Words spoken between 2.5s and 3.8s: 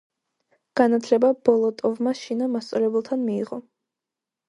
მასწავლებელთან მიიღო.